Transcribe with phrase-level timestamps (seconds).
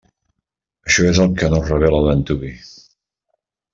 [0.87, 2.51] Això és el que no es revela d'antuvi.